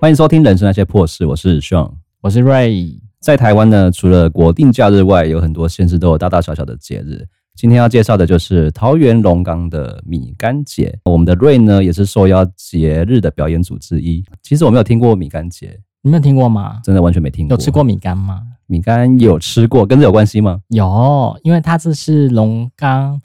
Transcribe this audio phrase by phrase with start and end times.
[0.00, 1.90] 欢迎收听《人生那些破事》，我是 Sean，
[2.20, 3.00] 我是 Ray。
[3.18, 7.26] 在台湾呢，除了国定假日外，有很多县市都有大大小小的节日。
[7.56, 10.96] 今天要介绍的就是桃园龙岗的米干节。
[11.04, 14.24] 我们的 Ray 呢，也是受邀节日的表演组之一。
[14.40, 16.78] 其实我没有听过米干节，你没有听过吗？
[16.84, 17.56] 真的完全没听过。
[17.56, 18.40] 有吃过米干吗？
[18.68, 20.60] 米干有吃过，跟这有关系吗？
[20.68, 23.20] 有，因为它这是龙冈。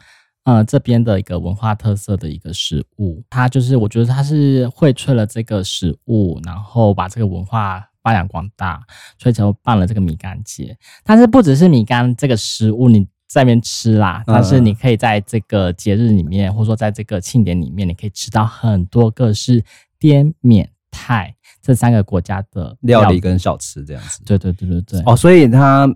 [0.45, 8.81] 呃，这边的一个文化特色的一个食物，它就是我觉得它是荟萃了这个食物，然后把这个文化发扬光大，
[9.17, 10.77] 所以就办了这个米干节。
[11.05, 19.63] 但是不只是米干这个食物你在那边吃啦，但是你可以在这个节日里面，或者说在这个庆典里面，你可以吃到很多个是
[19.97, 24.21] 滇缅泰这三个国家的料理跟小吃这样子。
[24.25, 25.01] 对对对对对。
[25.05, 25.89] 哦，所以它。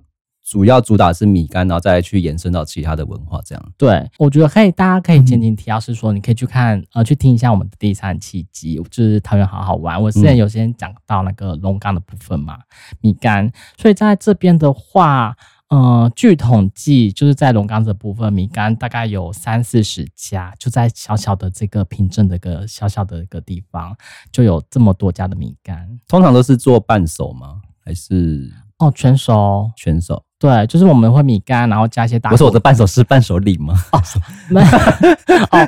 [0.47, 3.71] 主要主打是米干，然后再去延伸到其他的文化，这样。
[3.77, 10.01] 对，我觉得可以，大家可以前情提要是说，你可以去看，呃，去听一下我们的第三期集，就是桃园好好玩。
[10.01, 12.59] 我之前有先讲到那个龙岗的部分嘛，
[13.01, 13.51] 米干。
[13.77, 15.35] 所以在这边的话，
[15.67, 23.93] 呃，据统计，就是在龙岗这部分，米干大概有三四十家，就在小小的这个平镇的一个小小的一个地方，
[24.31, 25.99] 就有这么多家的米干。
[26.07, 27.59] 通常都是做半熟吗？
[27.83, 28.49] 还是？
[28.77, 30.23] 哦，全熟，全熟。
[30.39, 32.29] 对，就是我们会米干，然后加一些大。
[32.29, 33.73] 不是我的伴手是伴手礼吗？
[33.91, 34.01] 哦，
[34.49, 34.67] 没有，
[35.51, 35.67] 哦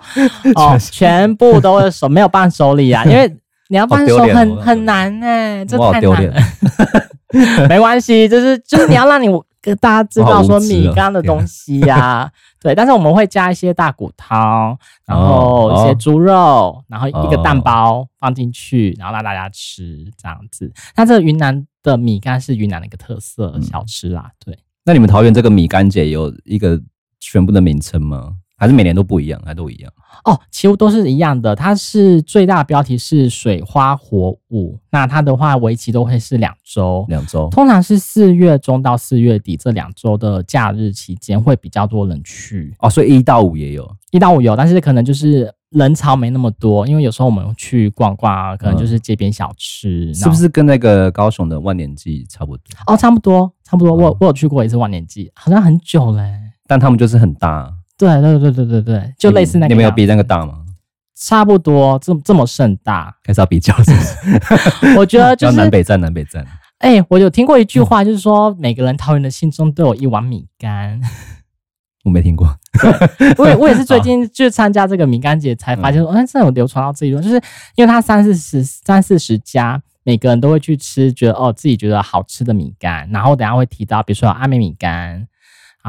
[0.56, 3.36] 哦，全部都是手，没有伴手礼啊， 因为
[3.70, 6.34] 你要伴手很很难哎，这太难了。
[7.68, 9.28] 没关系，就是就是你要让你
[9.62, 12.30] 跟大家知道说米干的东西呀，
[12.60, 20.72] 对，但是我们会加一些大骨汤，然后一些猪肉，然后一个蛋包放进去，然后让大家吃这样子。
[20.96, 21.66] 那这个云南。
[21.82, 24.60] 的米干是云南的一个特色小吃啦，对。
[24.84, 26.78] 那你们桃园这个米干节有一个
[27.22, 28.34] 全部的名称吗？
[28.60, 29.42] 还是每年都不一样？
[29.46, 29.92] 还都一样？
[30.26, 31.56] 哦，几乎都是一样的。
[31.56, 42.76] 它是最大的标题是水花火舞，那它的话为期都会是两周，两周，通常是四月中到四月底这两周的假日期间会比较多人去。
[42.80, 45.52] 哦，所以一到五也有，一到五有，但是可能就是。
[45.70, 52.64] 人潮没那么多，因为有时候我们去逛逛，可能就是街边小吃，嗯、是不是跟那个高雄的万年祭差不多？
[52.88, 53.94] 哦，差不多，差不多。
[53.94, 56.24] 我我有去过一次万年祭，好像很久嘞。
[56.66, 57.72] 但他们就是很大。
[58.00, 59.70] 对对对对对对，就类似那个。
[59.70, 60.66] 你们有比那个大吗？
[61.22, 64.00] 差不多，这这么盛大，开始要比较是不
[64.88, 64.98] 是？
[64.98, 66.48] 我觉得就是南北站，南北站。
[66.78, 71.02] 哎、我有听过一句话，就是说每个人桃园的心中都有一碗米干。
[72.06, 72.48] 我没听过，
[73.38, 77.36] 我也我也是最近去参加这个米干节才发现说，哎、嗯，这有流传到这一段，就是
[77.76, 85.28] 因为他三四十三四十家，每个人都会去吃，觉得哦自己觉得好吃的米干，然后等下会提到，比如说阿美米干，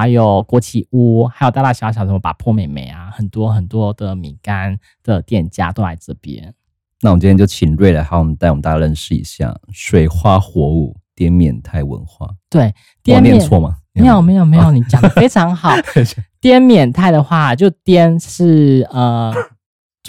[0.01, 6.55] 还有国旗屋，还有大大小小什么把破美美啊，很多很多的米干的店家都来这边。
[7.03, 12.31] 那我们今天就请瑞来，好，我们带我们大家认识一下水花火舞滇缅泰文化。
[12.49, 12.73] 对，
[13.09, 13.77] 我念错吗？
[13.93, 15.75] 没有没有没有，你讲的非常好。
[16.41, 19.31] 滇缅泰的话，就滇是呃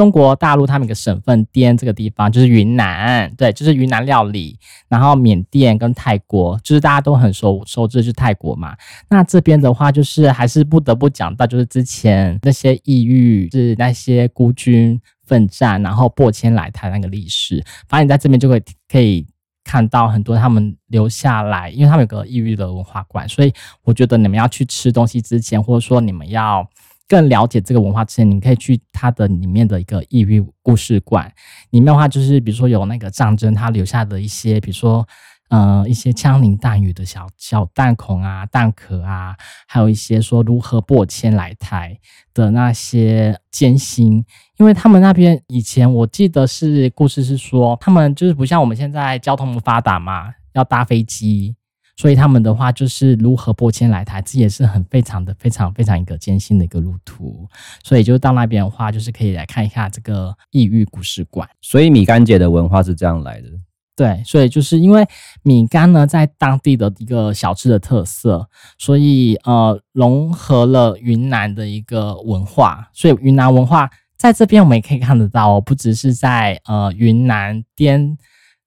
[0.02, 4.58] 中国大陆他们一个省份，滇这个地方就是云南，对，就是云南料理。
[4.90, 8.76] 然后缅甸跟泰国，就是大家都很熟熟知，就是泰国嘛。
[9.12, 17.64] 那这边的话，就是还是不得不讲到，就是之前那些异域，是那些孤军奋战，然后破迁来台那个历史。
[17.88, 18.60] 反正你在这边就会
[18.90, 19.28] 可以。
[19.64, 23.54] 看到很多他们留下来，因为他们有个异域的文化馆，所以
[23.84, 26.68] 我觉得你们要去吃东西之前，或者说你们要
[27.12, 31.30] 更了解这个文化之前，你可以去它的里面的一个异域故事馆。
[31.72, 35.06] 里面的话，就是比如说有那个战争他留下的一些，比如说。
[35.52, 39.36] 呃，一些枪林弹雨的小小弹孔啊、弹壳啊，
[39.68, 42.00] 还有一些说如何破迁来台
[42.34, 44.24] 的那些艰辛，
[44.58, 51.54] 因为他们那边以前我记得是故事是说，他们就是不像我们现在交通不发达嘛，要搭飞机，
[52.02, 57.48] 所以他们的话就是如何拨迁来台，这也是很非常的非常非常一个艰辛的一个路途，
[57.84, 61.48] 所以就到那边的话，就是可以来看一下这个异域故事馆。
[61.62, 63.50] 所以米干姐的文化是这样来的。
[63.96, 65.08] 对，所以就是因为
[65.44, 68.50] 米干呢，在当地的一个小吃的特色，
[68.80, 72.90] 所以呃，融合了云南的一个文化。
[72.94, 73.88] 所以云南文化
[74.18, 78.18] 在这边我们也可以看得到哦，不只是在呃云南滇，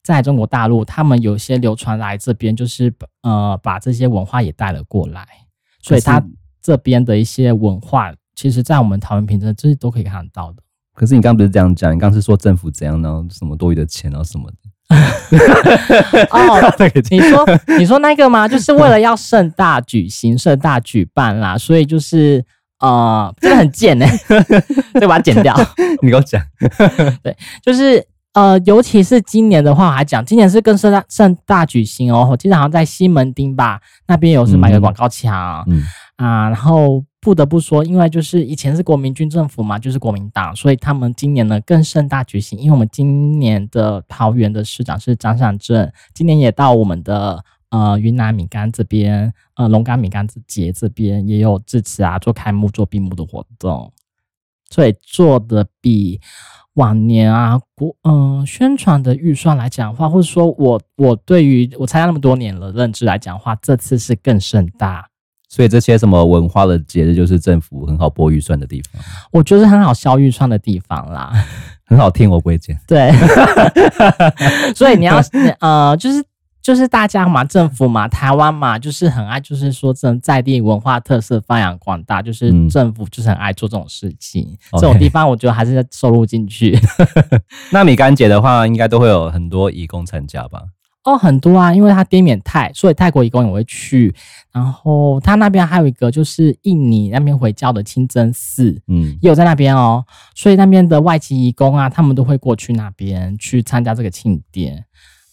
[0.04, 2.92] 在中国大陆，他们有些流传来这边，就是
[3.22, 5.26] 呃把这些文化也带了过来。
[5.82, 6.22] 所以他
[6.62, 10.58] 这边的一些文化，其实在我们桃园平镇这些都可以看得到的。
[10.94, 13.26] 可是你刚刚不是这样讲，你刚刚是说政府怎样呢？
[13.30, 14.56] 什么多余的钱啊什么的。
[16.30, 16.60] 哦，
[17.10, 17.46] 你说
[17.78, 18.46] 你说那个吗？
[18.46, 22.44] 就是为了要盛大举行、盛大举办啦，所以就是
[22.80, 24.06] 呃，真的很贱哎，
[25.00, 25.56] 就 把它剪掉。
[26.02, 26.40] 你给我讲，
[27.22, 32.26] 对，就是呃，尤其是今年的话，我还讲今年是更盛大盛大举行哦。
[32.28, 35.64] 我记得好像在西门町吧，那边有是买个广告墙，
[36.16, 42.58] 啊，然后不得不说，因为就是以前是国民军政府嘛，就是国民党，所以他们今年呢更盛大举行。
[42.58, 53.92] 因为我们今年的桃园的市长是张善政，今年也到我们的呃云南米干这边，呃龙岗米干节这边也有致辞啊，做开幕、做闭幕的活动，
[54.70, 56.20] 所以做的比。
[56.74, 65.06] 往年啊，国嗯、呃、宣传的预算来讲的话，或者说我我对于我参加那么多年了认知来讲的话，这次是更盛大。
[65.48, 69.02] 所以这些什么文化的节日，就是政府很好拨预算的地方。
[69.30, 71.32] 我觉得是很好消预算的地方啦，
[71.86, 72.76] 很好听，我不会剪。
[72.86, 73.12] 对，
[74.74, 75.20] 所以你要
[75.60, 76.24] 呃，就是。
[76.64, 84.56] 就是大家嘛，政府嘛，台湾嘛，就是很爱，就是说这种在地文化特色发扬光大，就是政府就是很爱做这种事情。
[84.72, 86.78] 嗯、这种地方，我觉得还是要收入进去。
[87.70, 90.62] 那米干姐的话，应该都会有很多移工参加吧？
[91.02, 94.14] 哦，很多啊，因为他滇缅泰，所以泰国移工也会去。
[94.50, 100.02] 然后他那边还有一个就是印尼那边回教的清真寺，嗯，也有在那边哦。
[100.34, 104.82] 所以那边的外籍移工啊，他们都会过去那边去参加这个庆典。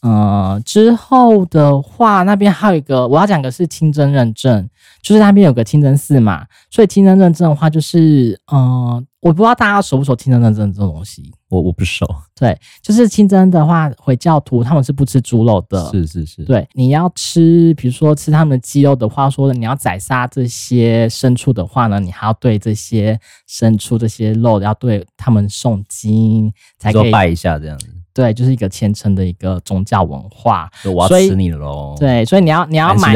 [0.01, 4.68] 呃，之后的话，那边还有一个我要讲的是清真认证，
[5.01, 12.03] 就是那边有个清真寺嘛，所以清真认证的话，就是呃，我不知道大家熟不熟清真认证这种东西，我我不熟。
[12.36, 27.86] 对，就是清真的话，回教徒他们是不吃猪肉的，是是是，对，你要吃，比如说吃他们的鸡肉的话，说你要宰杀这些牲畜的话呢，你还要对这些牲畜这些肉要对他们诵经，才可以拜一下这样子。
[28.13, 30.69] 对，就是一个虔诚的一个宗教文化。
[30.85, 31.95] 我要吃你了喽！
[31.99, 33.13] 对，所以你要你要买，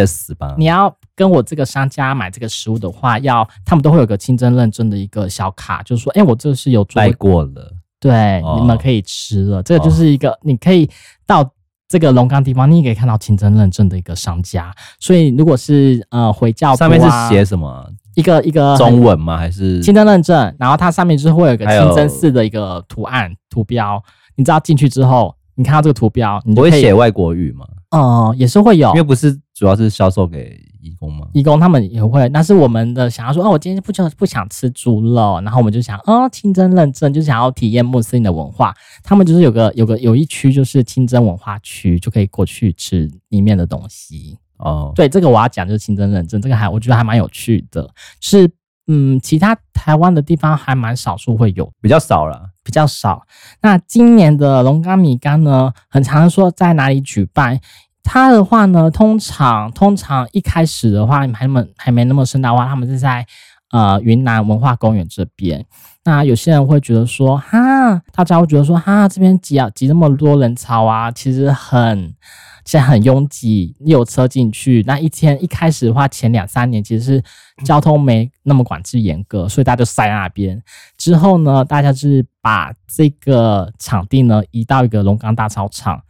[0.57, 9.62] 你要跟我这个商家买这个食物的话，要他们都会有个清真认证的一个小卡，就是说，哎，我这是有做拜过了，对，哦、你们可以吃了。
[9.63, 10.89] 这个就是一个，哦、你可以
[11.25, 11.50] 到
[11.88, 14.74] 这个龙岗地方，你也可以看到清真认证的一个商家。
[15.00, 17.88] 所以，如果是呃回教、啊，上面是写什么？
[18.15, 19.38] 一个一个中文吗？
[19.38, 20.56] 还是清真认证？
[20.57, 24.01] 然后它上面就是会有一个清真寺的一个图案图标。
[24.36, 27.66] 你知道进去之后，你看到这个图标，你不会写外国语吗？
[27.92, 31.28] 嗯，也是会有，因为不是主要是销售给义工吗？
[31.34, 44.38] 义工他们也会，但是我们的想要说，哦，我今天不就不想吃猪肉，然后我们就想，哦，清真认证，就想要体验穆斯林的文化，他们就是有个有个有一区就是清真文化区，就可以过去吃里面的东西。
[44.58, 47.90] 哦，对，这个我要讲就是清真认证，这个还我觉得还蛮有趣的，
[48.20, 48.50] 是
[48.88, 52.50] 嗯，其他台湾的地方还蛮少数会有，比较少了。
[52.65, 53.25] 比较少。
[53.62, 57.59] 那今年的龙岗米干呢，很常说在哪里举办？
[58.03, 63.25] 它的话呢，通常通常一开始的话，还没还没那么盛大的话，他们是在
[63.71, 65.65] 呃云南文化公园这边。
[66.03, 72.13] 那有些人会觉得说，哈，大家会觉得说，哈，这边挤啊挤那么多人潮啊，其实很。
[72.65, 74.83] 现在很拥挤，有车进去。
[74.88, 77.23] 那一天一开始的话，前两三年其实是
[77.63, 80.59] 交通没那么管制严格，所以大家就塞在那边。
[80.97, 86.01] 之后呢，大家就是把这个场地呢移到一个龙岗大操场。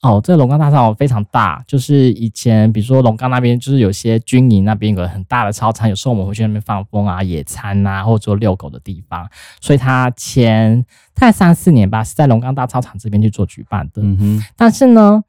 [0.00, 9.28] 哦，这个龙岗大操场非常大，就是以前比如说龙岗那边就是有些军营那边有个很大的操场，有时候我们会去那边放风啊、野餐啊，或者说遛狗的地方。
[9.60, 10.82] 所以他前
[11.14, 14.00] 大概三四年吧，是在龙岗大操场这边去做举办的。
[14.02, 15.22] 嗯哼，但是呢。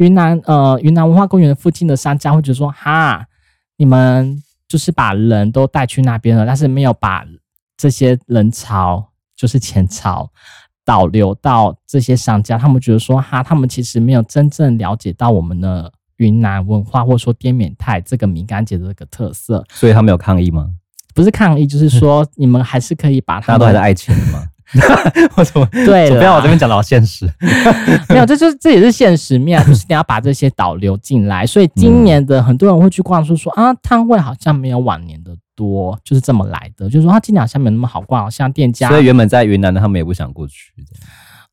[0.00, 3.26] 云南呃，云南文化公园附近的商家会觉得说：“哈，
[3.76, 7.22] 你们就是把人都带去那边了，但是没有把
[7.76, 10.30] 这些人潮，就是钱潮
[10.86, 12.56] 导流到这些商家。
[12.56, 19.62] 他们觉得说：哈，他们其实没有真正了解到我们的云南文化，或者说滇缅泰这个敏感节的这个特色。
[19.68, 20.70] 所以他们有抗议吗？
[21.14, 24.46] 不是抗议，就是说你们还是可以把他们大家都还是爱钱吗？”
[25.36, 26.10] 我怎么对？
[26.10, 27.28] 不要我这边讲的好现实，
[28.08, 31.44] 没有，这就是这也是现实面， 就是你要把这些导流进来。
[31.44, 36.88] 所以今年的很多人会去逛，说说啊，摊位好像没有往年的多，就是这么来的。
[36.88, 38.88] 就是说他今年好像没那么好逛，好像店家。
[38.88, 40.72] 所以原本在云南的他们也不想过去。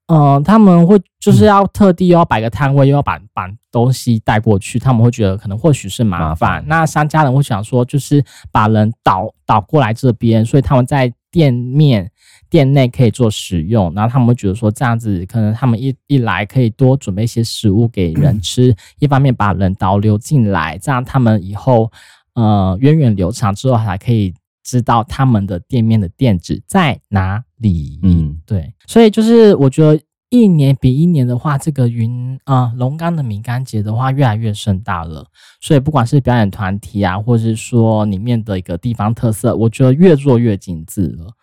[0.10, 6.28] 嗯、呃，他们会就是要特地又要摆个摊位，又要把把东西带过去，他们会觉得可能或许是麻烦。
[6.28, 6.64] 麻烦。
[6.68, 12.10] 那商家人会想说，就是把人导导过来这边，所以他们在店面。
[12.50, 21.92] 店内可以做使用，然后他们会觉得说这样子，可能他们一一来可以多准备一些食物给人吃，一方面把人导流进来，这样他们以后
[22.36, 28.00] 呃源远流长之后，还可以知道他们的店面的店址在哪里。
[28.04, 30.00] 嗯，对，所以就是我觉得
[30.30, 35.25] 一年比一年的话，这个云啊龙岗的米干节的话越来越盛大了。
[35.62, 41.34] 所以不管是表演团体啊，或者是说里面的一个地方特色，我觉得越做越精致了。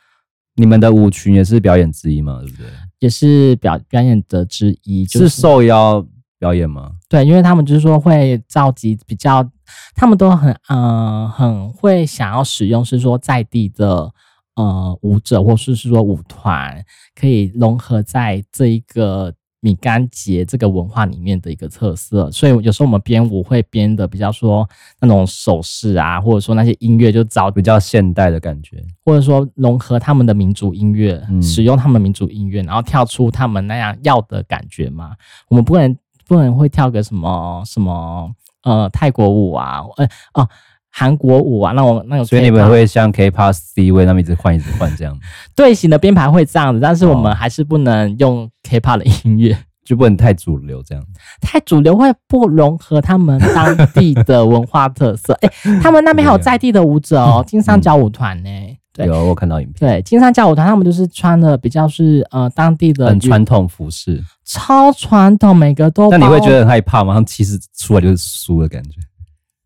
[0.57, 2.67] 你们的舞群也是表演之一嘛，对不对？
[3.01, 6.07] 也是表表演者之一，就是受邀
[6.39, 6.93] 表演吗？
[7.09, 9.49] 对，因为他们就是说会召集比较，
[9.95, 14.11] 他们都很嗯、呃、很会想要使用是说在地的
[14.57, 16.85] 呃舞者，或是是说舞团，
[17.15, 19.35] 可以融合在这一个。
[19.65, 24.69] 米干节这个文化里面的一个特色，所以有时候我们编舞会编的比较说
[25.01, 35.13] 那种手势啊，或者说那些音乐就找比较现代的感觉，或者说融合他们的民族音乐，嗯、使用他们民族音乐，然后跳出他们那样要的感觉嘛。
[35.49, 35.97] 我们不能
[36.29, 38.31] 不能会跳个什么什么
[38.65, 40.47] 呃泰国舞啊，呃哦。
[40.97, 45.19] 韩国舞啊，那种那种，所以你们会像 K-pop C 位那么一直换一直换这样
[45.57, 51.05] 队形的编排会这样子，但是我们还是不能用 K-pop 的音乐， 就不能太主流这样。
[51.41, 55.33] 太主流会不融合他们当地的文化特色。
[55.43, 58.51] 哎、欸，他们那边还有在地的舞者哦，金三角舞团呢。
[58.93, 59.91] 对，有我看到影片。
[59.91, 66.09] 对，金三角舞团他们就是穿的比较是呃当地的很传统服饰，超传统，每个都。
[66.09, 67.13] 那你会觉得很害怕吗？
[67.13, 69.01] 他们其实出来就是输的感觉。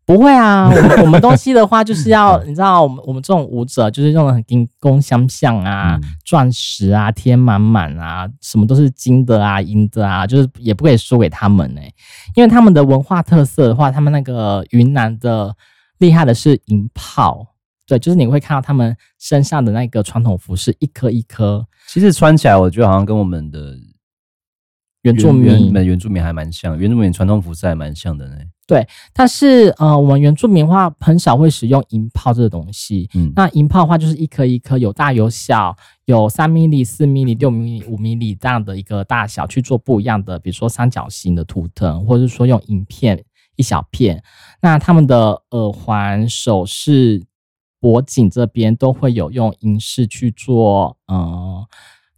[0.09, 11.93] 不会啊，我 们我们东西的话就是要，你知道，我们我们这种舞者就是用的很金工相向啊，钻、嗯、石啊，贴满满啊，什么都是金的啊，银的啊，就是也不可以输给他们呢、欸，
[12.33, 15.55] 因为他们的文化特色的话，他们那个云南的
[15.99, 17.45] 厉害的是银炮，
[17.85, 23.75] 对，就是你会看到他们身上的那个传统服饰，一颗一颗，其实穿起来我觉得好像跟我们的
[25.03, 28.47] 原住民原，原住民还蛮像，原住民传统服饰还蛮像的呢、欸。
[28.67, 33.09] 对，但是呃，我们原住民的话很少会使用银炮这个东西。
[33.15, 35.75] 嗯，那银炮的话就是一颗一颗，有大有小，
[36.05, 43.23] 有三米里、四米里、六米里、五米里这样的一个大小去做不一样的，比如说三角形的图腾，或者是说用银片
[43.55, 44.21] 一小片。
[44.61, 47.23] 那他们的耳环、首饰、
[47.79, 51.48] 脖颈这边都会有用银饰去做呃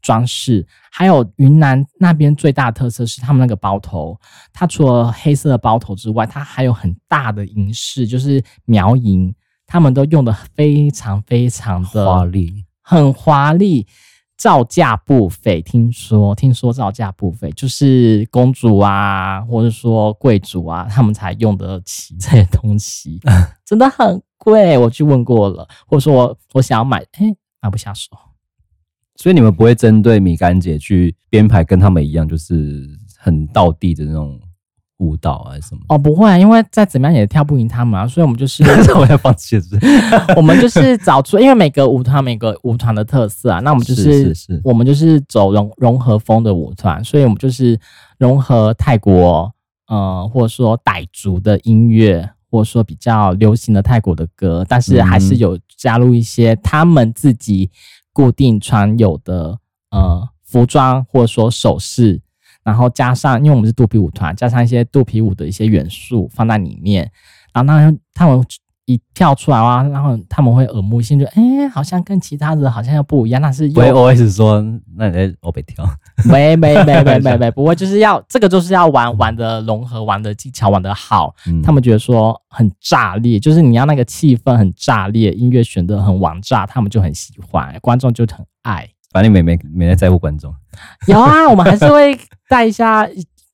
[0.01, 0.65] 装饰。
[0.91, 4.19] 还有云南那边最大的特色是他们那个包头，
[4.51, 9.33] 它除了黑色的包头之外，它还有很大的银饰，就是苗银，
[9.65, 13.87] 他们都用的非常非常的华丽，很华丽，
[14.35, 15.61] 造价不菲。
[15.61, 23.19] 听说听说造价不菲，就是公主啊，或者说贵族啊，他们才用得起这些东西，
[23.65, 24.77] 真的很贵。
[24.77, 28.09] 我去问过了，或者说我我想要买，哎，买不下手。
[29.17, 32.87] 所以你们不会针对米干姐去编排跟他们一样，就是
[33.17, 34.39] 很道地的那种
[34.97, 35.81] 舞蹈啊什么？
[35.89, 38.07] 哦，不会，啊因为再怎么样也跳不赢他们啊。
[38.07, 38.63] 所以我们就是
[38.97, 39.63] 我要放弃了。
[40.35, 47.79] 我们就是找出，因为每个舞团每个舞团的特色啊，那我们就是，是，是，是我们就是走融融合风的舞团，所以我们就是
[48.17, 49.53] 融合泰国，
[49.87, 57.69] 呃，或者说傣族的音乐，或者说比较流行的泰国的歌，但是还是有加入一些他们自己。
[58.13, 62.21] 固定穿有的呃服装或者说首饰，
[62.63, 67.11] 然后加上，因为我们是肚皮舞团，加上一些肚皮舞的一些元素放在里面，
[67.53, 68.43] 然后那他们
[68.91, 73.41] 一跳出来啊，然后他们会耳目一新，就哎、欸，好像跟其他人好像又不一样。
[73.41, 74.61] 那是不会 OS 说，
[74.95, 75.85] 那你在我北跳？
[76.25, 88.87] 没没没没 没没，不会，就是要这个就是要玩玩的融合，玩的技巧玩的好，嗯、他们觉得说很炸裂，就是你要那个气氛很炸裂，音乐选的很王炸，他们就很喜欢，观众就很爱。
[89.11, 90.53] 反正没没没在在乎观众，
[91.07, 92.17] 有啊，我们还是会
[92.47, 93.05] 带一下。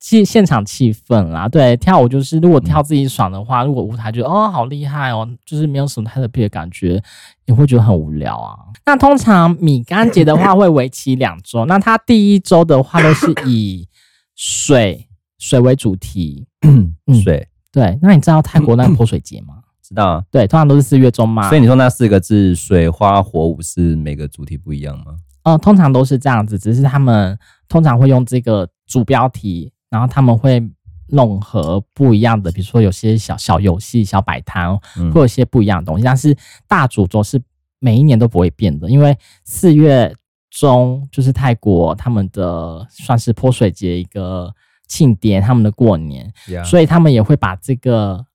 [0.09, 7.03] 气现场气氛啦，对，跳舞就是如果跳自己爽的话，如果舞台觉得哦好厉害哦，就是没有什么太特别的感觉，
[7.45, 8.55] 你会觉得很无聊啊。
[8.85, 13.85] 那通常米干节的话 会为期两周，那它第一周的话都是以
[14.33, 17.99] 水水为主题，嗯， 水对。
[18.01, 19.55] 那你知道泰国那个 泼水节吗？
[19.83, 21.49] 知道啊，对，通常都是四月中嘛。
[21.49, 25.17] 所以你说那四个字水花火舞是每个主题不一样吗？
[25.43, 27.37] 哦，通常都是这样子，只是他们
[27.67, 29.73] 通常会用这个主标题。
[29.89, 30.61] 然后他们会
[31.09, 34.77] 弄和不一样的，比如说有些小小游戏、小摆摊，
[35.11, 36.03] 会有一些不一样的东西。
[36.03, 36.35] 但是
[36.67, 37.41] 大主轴是
[37.79, 40.13] 每一年都不会变的，因为四月
[40.49, 44.53] 中就是泰国他们的算是泼水节一个
[44.87, 46.31] 庆典，他们的过年，
[46.63, 48.25] 所以他们也会把这个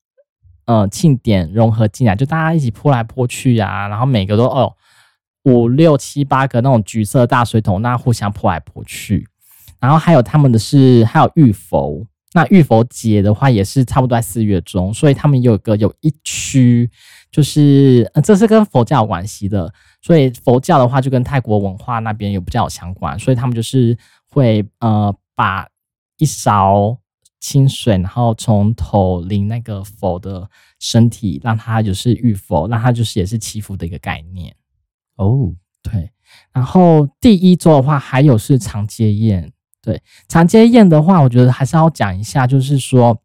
[0.65, 4.73] 呃庆典融合进来，就大家一起泼来泼去啊，然后每个都哦
[5.45, 9.29] 五六七八个那种橘色大水桶，那互相泼来泼去。
[9.83, 16.89] 然后还有他们的是还有浴佛，那浴佛节的话也是差不多在四月中，所以他们有一个有一区，
[17.33, 23.99] 就是这是跟佛教有关系的，所以佛教的话就跟泰国文化那边有比较有相关，所以他们就是
[24.31, 25.67] 会呃把
[26.19, 26.97] 一勺
[27.41, 30.49] 清水，然后从头淋那个佛的
[30.79, 34.55] 身体，让他就是浴佛，让他就是也是祈福的一个概念
[35.17, 35.53] 哦。
[35.83, 36.13] 对，
[36.53, 39.53] 然后第一周的话，还有是长街宴。
[39.83, 43.21] 对，长街宴的话，我觉得还是要讲一下，就是说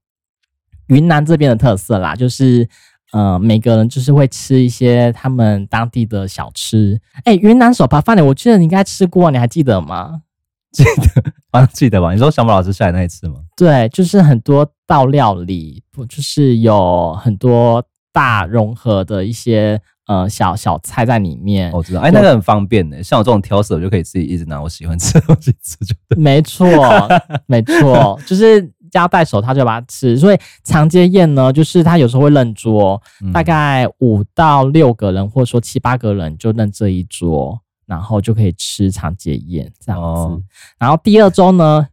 [0.87, 2.67] 云南这边的特色啦，就是
[3.11, 6.99] 呃，每个人就是会吃一些他们当地的小吃。
[7.25, 10.23] 哎，云南手扒饭，我记得你应该吃过，你还记得吗？
[10.73, 12.11] 记得，啊，记得吧？
[12.11, 13.35] 你说小马老师下来那一次吗？
[13.55, 21.71] 对，就是很多道料理，不就是有很多大融合的一些呃小小菜在里面。
[21.71, 26.17] 我知道，哎，那个很方便的，像我这种挑食，我就可以自己一直拿我喜欢吃的东西吃就对。
[26.17, 26.67] 没错，
[27.45, 30.17] 没错，就是要戴手套就把它吃。
[30.17, 37.61] 所以长街宴呢，就是他有时候会认桌，嗯、大概五到六个人，或者说七八个人就认这一桌。
[37.87, 40.41] 然后就可以吃长街宴这样子，哦、
[40.77, 41.87] 然后第二周呢，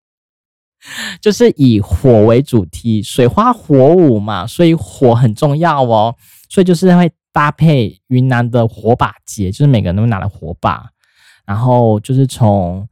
[1.20, 6.16] 就是以火为主题，水花火舞嘛，所以火很重要哦，
[6.48, 10.88] 所以就是会搭配云南的火把节，就是每个人都会拿了火把，
[11.44, 12.88] 然后就是从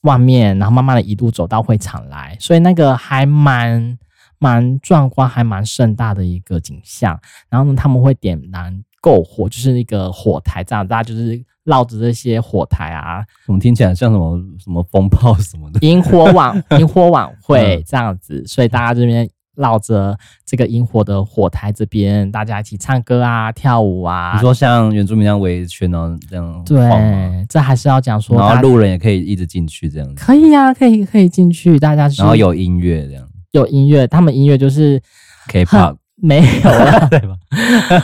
[0.00, 3.96] 外面，然后慢慢的一路走到会场来，所以那个还蛮
[4.40, 7.16] 蛮壮观，还蛮盛大的一个景象。
[7.48, 11.40] 然后呢，他们会点燃篝火，就是那个火台，这样大家就是。
[11.66, 15.80] 绕着这些火台啊，怎么听起来像什么什么风炮什么的？
[15.84, 24.32] 萤火晚 萤火晚会这样子，所以大家这边绕着这个萤火的火台这边，大家一起唱歌啊、跳舞啊。
[24.34, 30.14] 你说像原住民这样围一圈呢，这样对，这还是要讲说，然后路人也可以一直进去这样子。
[30.14, 35.00] 可以呀、啊，可以可以进去，大家然后有音乐这样，有音乐，他们音乐就是
[35.48, 37.36] K-pop 没有了，对吧？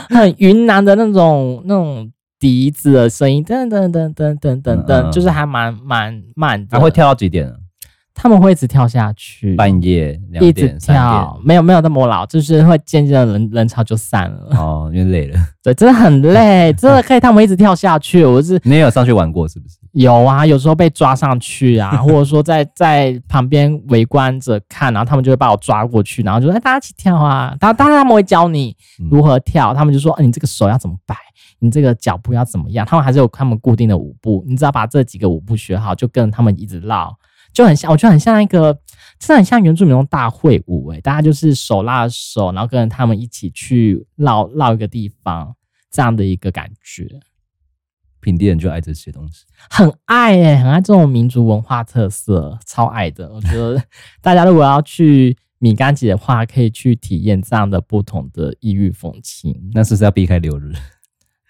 [0.09, 2.11] 很云南的那种那种。
[2.39, 6.67] 笛子的声音，噔噔噔噔噔噔噔，就是还蛮蛮慢的。
[6.71, 7.49] 他会跳到几点？
[8.15, 14.55] 他们会一直跳下去，半夜一直跳，没有没有那么老，就是会渐渐的人人潮就散了。
[14.55, 15.39] 哦，因为累了。
[15.63, 17.19] 对，真的很累， 真的可以。
[17.19, 19.77] 他们一直跳下去，我是你也有上去玩过是不是？
[19.93, 28.75] 有啊，有时候被抓上去啊， 或者说在在旁边围观着看，然后他们就会把我抓过去，然后就说：“哎，大家一起跳啊！”当当然他们会教你
[29.09, 31.15] 如何跳，他们就说：“哎，你这个手要怎么摆？”
[31.59, 32.85] 你这个脚步要怎么样？
[32.85, 37.15] 他们还是有他们固定的舞步，你只要把这几个舞步学好，就跟他们一直绕，
[37.53, 38.73] 就很像，我觉得很像一个，
[39.19, 45.55] 真的很像原住民那种大会舞诶、欸，大家就是手拉着手，然后跟着他们一起去绕绕一个地方，
[45.91, 47.07] 这样的一个感觉。
[48.19, 53.29] 平地人就爱这些东西，很爱诶、欸，很爱这种民族文化特色，超爱的。
[53.31, 53.81] 我觉得
[54.21, 59.53] 大家如果要去米干节的话，可以去体验这样的不同的异域风情。
[59.73, 60.71] 那是不是要避开六日？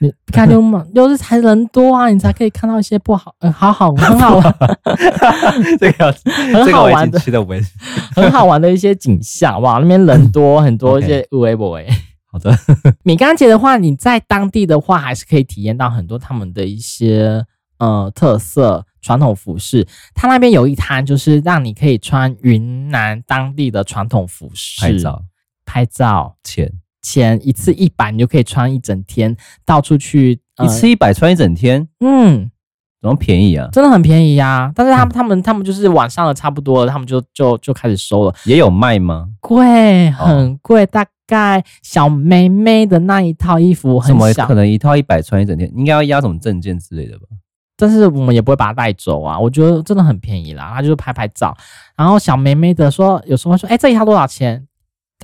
[0.08, 4.56] 你看就嘛，六日才人多啊，你才可以看到一些不好，呃，好好很好玩，
[5.80, 6.12] 这个
[6.54, 7.20] 很好玩的，
[8.16, 11.88] 很好玩的一些景象哇，那边人多很多 一些微博诶。
[12.26, 12.52] 好的，
[13.04, 17.46] 米干节的话，你在当地的话，还是可以体验到很多他们的一些
[17.78, 19.88] 呃特色传统服饰。
[20.16, 24.82] 他那边有一摊，就是让你可以穿云南当地的传统服饰。
[24.82, 25.22] 拍照，
[25.64, 26.36] 拍照。
[26.44, 26.72] 钱。
[27.04, 30.40] 钱一次一百，你就可以穿一整天，到处去。
[30.56, 32.52] 呃、一次一百穿一整天，嗯，
[33.02, 33.68] 怎么便宜啊？
[33.72, 34.72] 真的很便宜呀、啊！
[34.76, 38.36] 但是他们、嗯、他们他们就是晚上的差不多了，他们就就就开始收了。
[38.46, 39.30] 也有卖吗？
[39.40, 47.24] 贵，很贵，哦、大概小妹妹的那一套衣服很小，可能一套一百穿一整天，应该要压什么证件之类的吧？
[47.76, 50.72] 但是我们也不会把它带走啊，我觉得真的很便宜啦。
[50.76, 51.58] 他就是拍拍照，
[51.98, 54.68] 然后小妹妹的说，有时候说，哎、欸，这一套多少钱？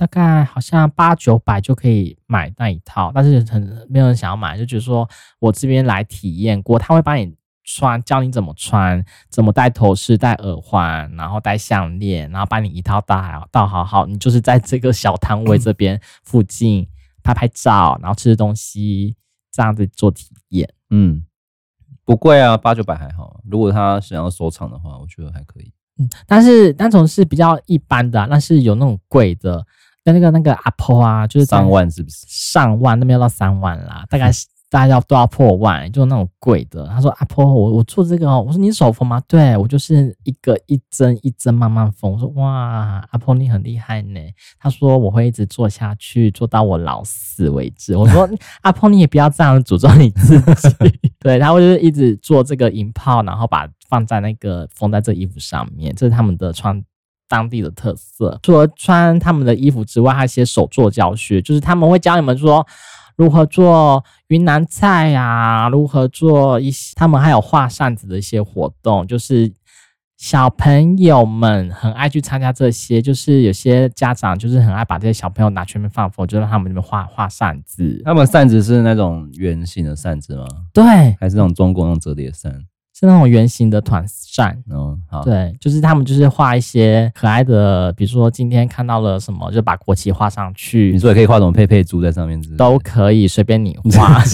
[0.00, 5.06] 大概好像八九百就可以买那一套，但是很没有人想要买，就觉得说
[5.38, 16.88] 我这边来体验过，他会帮你穿，教你怎么穿，怎么戴头饰、戴耳环，然后戴项链，然后把你一套戴好，倒好好，你就是在这个小摊位这边 附近
[17.22, 19.14] 拍拍照，然后吃吃东西，
[19.52, 20.66] 这样子做体验。
[20.88, 21.22] 嗯，
[22.06, 23.42] 不贵啊，八九百还好。
[23.44, 25.70] 如果他想要收藏的话，我觉得还可以。
[25.98, 29.62] 嗯，但是单从是比较一般的啊，但是有那种贵的。
[30.04, 32.24] 跟那个那个阿婆啊，就是上万是不是？
[32.28, 34.30] 上万那边要到三万啦， 大概
[34.70, 36.86] 大家要都要破万，就是那种贵的。
[36.86, 39.20] 他说阿婆，我我做这个哦，我说你手缝吗？
[39.26, 42.12] 对，我就是一个一针一针慢慢缝。
[42.12, 44.20] 我说哇，阿婆你很厉害呢。
[44.58, 47.96] 他说我会一直做下去，做到我老死为止。
[47.96, 48.28] 我说
[48.62, 51.00] 阿婆你也不要这样诅咒你自己。
[51.18, 56.82] 对，他会就是一直做这个银泡，然后把放在那个缝在这衣服上面，这是他们的穿。
[57.30, 62.66] 当地的特色，除了穿他们的衣服之外，还有一些手作教学，就是他们会教你们说
[63.14, 69.52] 如何做云南菜啊，如何做一些，他们还有画扇子的一些活动，就是
[70.16, 78.02] 小朋友们很爱去参加这些，就是有些家长就是很爱把这些小朋友拿去那边放风，就让他们那边画画扇子。
[78.04, 80.46] 他们扇子是那种圆形的扇子吗？
[80.74, 80.84] 对，
[81.20, 82.52] 还是那种中国那种折叠扇？
[83.00, 90.90] 是那种圆形的团扇，嗯，好，对，就是他们就是画一些可爱的，比如说今天看到了什么，就把国旗画上去。
[90.92, 94.22] 你说也可以画什么佩佩猪在上面，都可以，随便你画。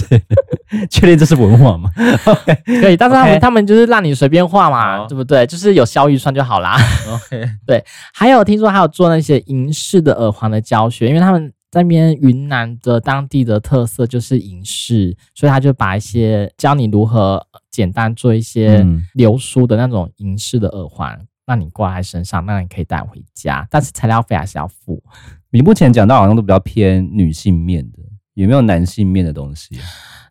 [0.91, 1.89] 确定这是文化吗？
[2.81, 5.47] 可以，但是他们他们就是让你随便画嘛，对不对？
[5.47, 6.75] 就是有销预算就好啦。
[7.09, 7.81] OK，对。
[8.13, 17.45] 还有听说还有做那些银饰的耳环的教学，因为他们在那边云南的当地的特色就是银饰，所以他就把一些教你如何。
[17.69, 24.99] 简单做一些流苏的那种银饰的耳环，嗯、让你挂在身上，那你可以带回家，但是材料费还是要付。
[25.51, 27.99] 你目前讲到好像都比较偏女性面的，
[28.33, 29.77] 有没有男性面的东西？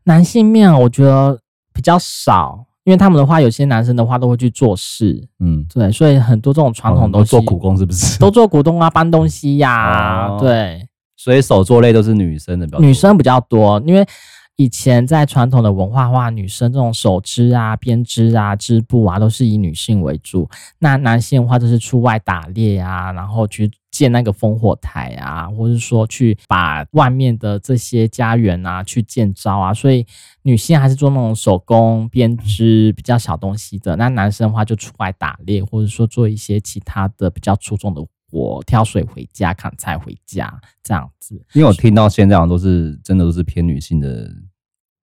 [0.03, 1.38] 男性面我觉得
[1.72, 8.18] 比较少，因为他们的话，有些男生的话都会去做事，嗯，对，所以很多这种传统都做苦工，是不是？
[8.18, 10.85] 都做苦工啊，搬东西呀、啊，哦、对，
[11.27, 14.07] 所以手作类都是女生的比较，女生比较多，因为。
[14.59, 20.49] 以前在传统的文化话，女生这种手织啊、编织啊、织布啊，都是以女性为主。
[20.79, 29.75] 那男性的话，就是出外打猎啊，然后去建那个烽火台啊，或者说去把外面的这些家园啊去建造啊。
[29.75, 30.07] 所以
[30.41, 33.95] 女性还是做那种手工编织比较小东西的。
[33.97, 41.35] 那男生的话就出外打猎，或者说做一些其他的比较出众的活，挑水回家、砍菜回家这样子。
[41.55, 44.31] 因为我听到现在好像都是真的都是偏女性的。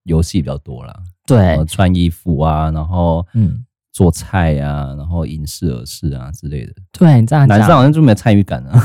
[0.06, 0.94] 游戏比较多啦，
[1.26, 6.74] 对，穿衣服啊，然后嗯，做菜、啊，然后影视、耳饰啊之类的。
[6.92, 8.78] 对，你这样讲，男生好像就没有参与感啊。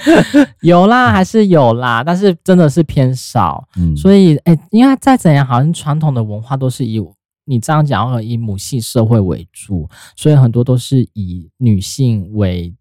[0.64, 3.68] 有啦，还是有啦，但是真的是偏少。
[3.76, 6.98] 嗯，所以哎、欸，因为再怎样，好像传统的文化都是以
[7.44, 9.86] 你这样讲，以母系社会为主，
[10.16, 12.74] 所以很多都是以女性为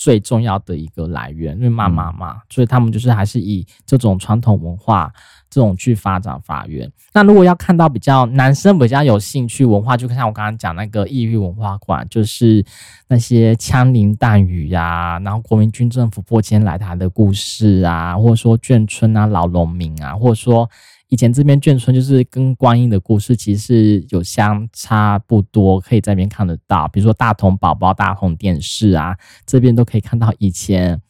[0.00, 5.12] 最重要的一个来源，因为妈妈嘛，嗯、所以他们就是还是以这种传统文化。
[5.52, 6.88] 这种去发展发源。
[7.12, 12.64] 那如果要看到比较男生比较有兴趣文化，就像我刚刚讲那个异域文化馆，就是
[13.08, 20.70] 那些枪林弹雨呀、啊，然后国民军政府破迁来台的故事啊，或者说眷村啊、老农民啊，或者说
[21.10, 26.88] 以前这边眷村就是跟观音的故事，其实是有相差不多，可以在那边看得到。
[26.88, 31.00] 比如说大同宝宝、大同电视啊，这边都可以看到以前。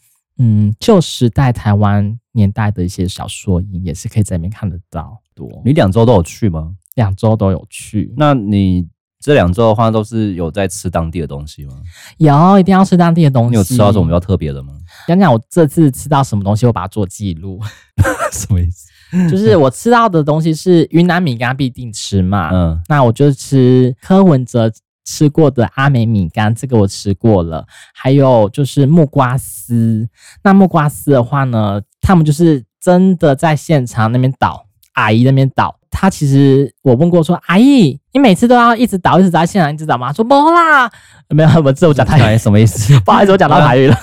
[0.43, 5.21] 嗯，旧时代台湾年代的一些小缩影，也是可以在里面看得到。
[5.35, 6.75] 多，你两周都有去吗？
[6.95, 8.15] 两周都有去。
[8.17, 8.89] 那你
[9.21, 11.75] 这两周的话，都是有在吃当地的东西吗？
[12.17, 13.51] 有，一定要吃当地的东西。
[13.51, 14.73] 你有吃到什么比较特别的吗？
[15.07, 17.61] 讲讲我这次吃到什么东西，我把它做记录。
[18.33, 18.89] 什么意思？
[19.31, 22.51] 就是我吃到的东西是云南米干必定吃嘛。
[22.53, 24.71] 嗯，那我就吃柯文哲。
[25.03, 27.67] 吃过的阿美米干，这个我吃过了。
[27.93, 30.07] 还有就是木瓜丝，
[30.45, 35.75] 那木瓜丝的话呢，他们就是真的在现场那边倒，阿姨那边倒。
[35.91, 40.13] 他其实我问过说，阿姨，你每次都要一直倒，一直在现场，一直倒吗？
[40.13, 40.89] 说不啦，
[41.31, 42.97] 没有，我这我讲台语什么意思？
[43.01, 43.97] 不好意思，我讲到台语了。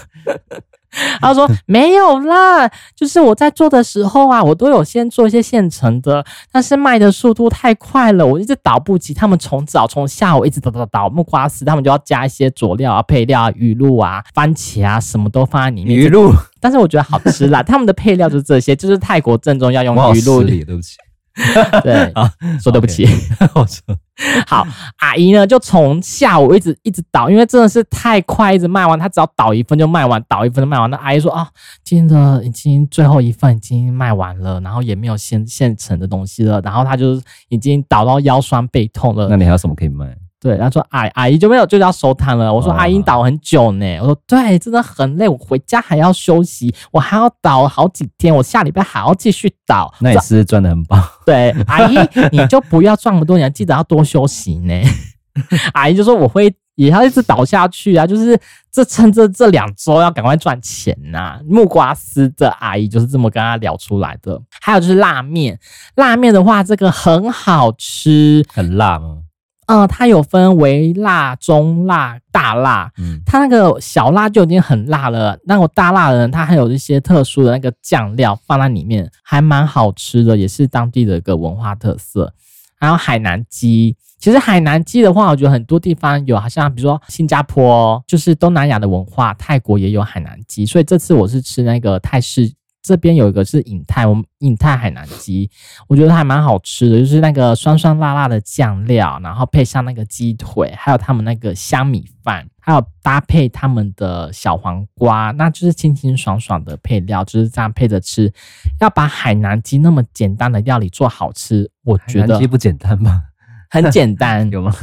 [1.20, 9.14] 他说没有啦，就是我在做的时候啊，我都有先做一些现成的，但是卖的速度太快了，我一直倒不及。
[9.14, 15.98] 他们从早从下午一直倒倒倒木瓜丝，他们就要加一些佐料啊、配料啊、鱼露啊、番茄啊，什么都放在里面。
[15.98, 17.62] 鱼露，但是我觉得好吃啦。
[17.68, 20.42] 他们的配料就是这些，就是泰国正宗要用鱼露。
[20.44, 20.96] 对不起。
[21.84, 23.08] 对啊，说对不起。
[24.48, 24.66] 好，
[24.98, 30.90] 阿姨呢就从下午一直一直倒，因为真的是太快，一直卖完，她只要倒一份就卖完，倒一份就卖完。
[30.90, 31.48] 那阿姨说啊，
[31.84, 39.28] 今天的已经最后一份已经卖完了，然后也没有现现成的东西了，然后她就已经倒到腰酸背痛了。
[39.30, 40.18] 那你还有什么可以卖？
[40.40, 42.54] 对，他说阿阿姨就没有就要收摊了。
[42.54, 43.98] 我说阿姨倒很久呢。
[44.00, 49.92] 我说对，真的很累，我回家还要休息，我还要倒好几天，我下礼拜还要继续倒。
[50.00, 51.04] 那也是赚的很棒。
[51.26, 51.98] 对，阿姨
[52.32, 54.80] 你就不要赚那么多，你要记得要多休息呢。
[55.74, 58.40] 阿姨就说我会也要一直倒下去啊，就是
[58.72, 61.40] 这趁着这两周要赶快赚钱呐、啊。
[61.50, 64.40] 木瓜丝的阿姨就是这么跟他聊出来的。
[64.62, 65.60] 还有就是辣面，
[65.96, 69.24] 辣面的话这个很好吃，很辣吗？
[69.68, 72.92] 呃，它有分微辣、中辣、大辣。
[72.98, 82.34] 嗯，它那个小辣就已经很辣了，那个大辣的人，它还有一些特殊的那个酱料放在里面，还蛮好吃的，也是当地的一个文化特色。
[82.80, 92.54] 还有海南鸡，其实海南鸡的话，我觉得很多地方有，好像比如说新加坡，就是东南亚的文化，泰国也有海南鸡，所以这次我是吃那个泰式
[92.88, 95.50] 这边有一个是颖泰，我们颖泰海南鸡，
[95.88, 108.32] 我觉得还蛮好吃的，就是那个酸酸辣辣的酱料，然后配上那个鸡腿，还有他们那个香米饭，还有搭配他们的小黄瓜，那就是清清爽爽的配料，就是这样配着吃。
[108.80, 113.24] 要把海南鸡那么简单的料理做好吃，我觉得鸡不简单吗？
[113.70, 114.74] 很简单， 有吗？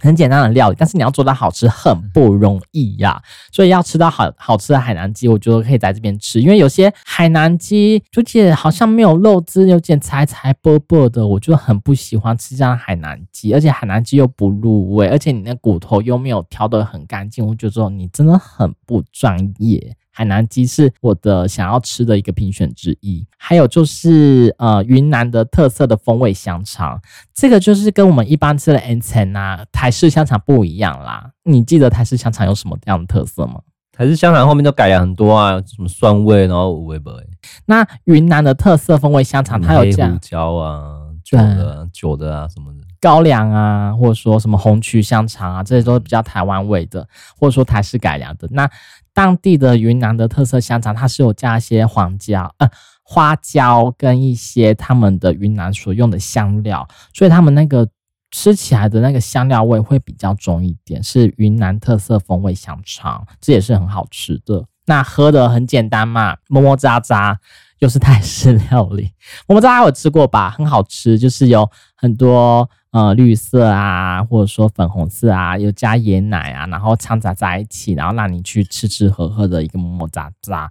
[0.00, 6.40] 很简单的料理，但是你要做到好吃很不容易呀、所以要吃到好好吃的海南鸡，我觉得可以在这边吃。
[6.40, 13.54] 因为有些海南鸡就觉得好像没有肉汁，有点柴柴啵啵的，我就很不喜欢吃这样海南鸡。
[13.54, 19.96] 而且海南鸡又不入味，而且你那骨头又没有挑得很干净，我觉得你真的很不专业。
[20.16, 26.98] 海南鸡是我的想要吃的一个评选之一，还有就是呃云南的特色的风味香肠，
[27.34, 31.32] 这个就是跟我们一般吃的 N 层啊台式香肠不一样啦。
[31.44, 33.60] 你记得台式香肠有什么这样的特色吗？
[33.92, 37.16] 台式香肠后面都改良很多啊，什么酸味，然后五味不味。
[37.66, 42.80] 那云南的特色风味香肠，它有这样黑胡椒啊、酒的、酒的啊什么的。
[43.00, 47.06] 高粱啊，或者说什么红曲香肠啊，这些都是比较台湾味的，
[47.38, 48.48] 或者说台式改良的。
[48.50, 48.68] 那
[49.16, 52.68] 当地的云南的特色香肠，它是有加一些黄椒、呃
[53.02, 57.88] 花椒跟一些他们的云南所用的香料，所以他们那个
[58.30, 64.66] 吃起来的那个香料味会比较重一点，是云南特色风味香肠，这也是很好吃的。
[64.84, 67.36] 那喝的很简单嘛，么么喳喳。
[67.80, 69.12] 又是泰式 料理，
[69.46, 70.50] 我们大家有吃过吧？
[70.56, 80.68] 很好吃，就是有很多呃绿色啊，或者说粉红色啊，有加椰奶啊，然后掺杂在一起，然后让你去吃吃喝喝的一个么么喳喳。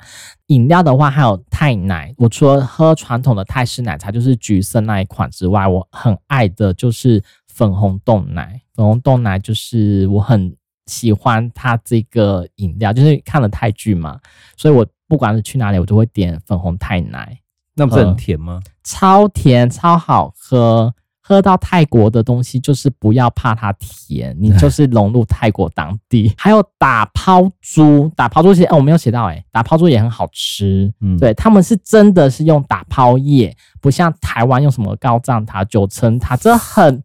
[0.47, 8.61] 饮料的话还有泰奶，我除了喝传统的泰式奶茶，就是橘色那一款之外，我很爱的就是粉红豆奶。
[8.73, 14.19] 粉红豆奶就是我很喜欢它这个饮料，就是看了泰剧嘛，
[14.55, 14.85] 所以我。
[15.07, 17.37] 不管是去哪里，我都会点粉红泰奶。
[17.75, 18.59] 那不是很甜吗？
[18.83, 20.91] 超甜，超好喝。
[21.27, 26.31] 喝到泰国的东西，就是不要怕它甜，你就是融入泰国当地。
[26.37, 30.93] 还有打抛猪，打抛猪其实哦，我没有写到哎，打抛猪也很好吃。
[31.01, 37.03] 嗯，对，他们是真的是用打抛叶，不像台湾用什么高藏塔、九层塔，这很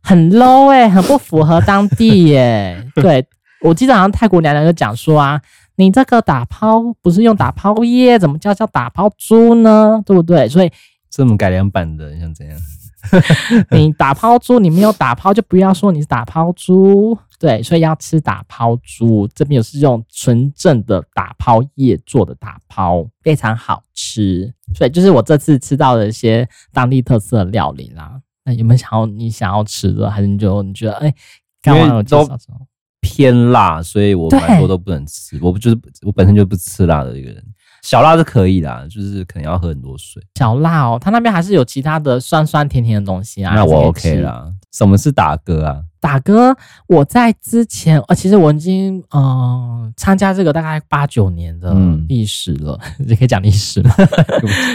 [0.00, 2.80] 很 low 哎，很不符合当地耶。
[2.94, 3.26] 对，
[3.62, 5.40] 我记得好像泰国娘娘就讲说啊。
[5.80, 10.02] 你这个打抛不是用打抛叶，怎么叫叫打抛猪呢？
[10.04, 10.48] 对不对？
[10.48, 10.72] 所以
[11.08, 12.58] 这么改良版的，你想怎样？
[13.70, 17.16] 你打抛猪，你没有打抛，就不要说你是打抛猪。
[17.38, 19.28] 对，所以要吃打抛猪。
[19.34, 24.52] 这边有是用纯正的打抛叶做的打抛，非常好吃。
[24.74, 28.20] 所以就是我这次吃到的一些当地特色的料理啦。
[28.44, 30.10] 那有没有想要你想要吃的？
[30.10, 31.14] 还是你就你觉得哎，
[31.62, 32.58] 刚刚有介绍什么？
[33.00, 35.38] 偏辣，所以我蛮多都不能吃。
[35.40, 37.44] 我不就是我本身就不吃辣的一个人，
[37.82, 40.22] 小辣是可以啦，就是可能要喝很多水。
[40.34, 43.54] 小辣哦，它那边还是有其他的酸酸甜甜的东西啊。
[43.54, 44.46] 那我 OK 啦。
[44.72, 45.82] 什么是打歌啊？
[46.00, 51.74] 打歌，我在之前呃，其实我已经嗯参加这个大概八九年的
[52.08, 53.90] 历史了，你、嗯、可以讲历史了？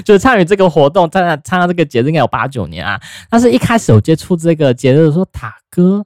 [0.04, 3.00] 就是参与这个活动，参加参加这个节日应该有八九年啊。
[3.30, 6.04] 但是一开始我接触这个节日的时候，打歌。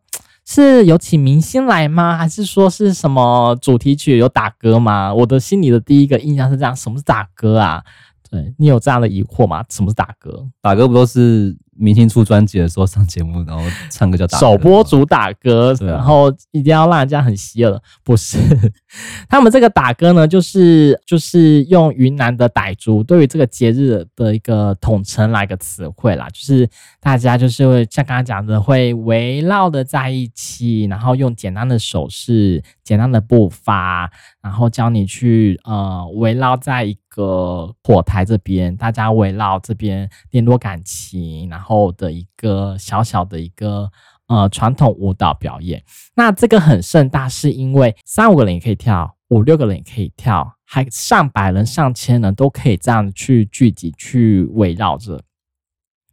[0.50, 2.18] 是有请明星来吗？
[2.18, 5.14] 还是说是什么主题曲有打歌吗？
[5.14, 7.84] 我的心里的第一个印象是这样，什么是打歌啊？
[8.32, 9.64] 对，你有这样的疑惑吗？
[9.70, 10.48] 什么是打歌？
[10.62, 11.58] 打歌不都是？
[11.78, 17.80] 明星出专辑的时候上节目，然后唱歌叫首播主打歌，啊，然后一定要让人家很稀耳。
[18.04, 18.38] 不是，
[19.30, 26.68] 他们这个打歌呢，就是就是用云南的傣族对于这个节日的一个统称来个词汇啦，就是
[27.00, 34.10] 大家就是会像刚刚讲的，会围绕的在一起，然后用简单的手势、简单的步伐，
[34.42, 41.67] 然后教你去呃围绕在一个火台这边，大家围绕这边联络感情，然后。
[41.68, 43.92] 后的一个小小的一个
[44.28, 45.84] 呃传统舞蹈表演，
[46.16, 55.22] 那这个很盛大，是因为三五个人也可以跳，五六个人也可以跳，还上百人、上千人都可以这样去聚集、去围绕着。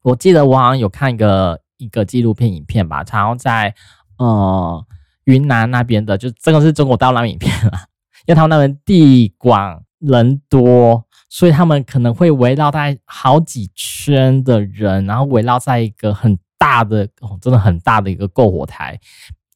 [0.03, 3.73] 我记得我好像有看一个一个纪录片影片吧，然后在
[4.19, 4.85] 呃
[5.25, 7.87] 云南那边的，就这个是中国大陆影片啊，
[8.27, 11.04] 因为他们那边地广人多。
[11.35, 18.97] 所以他们可能会围绕在好几圈的人，然后围绕在一个很大的哦，真的很大的一个篝火台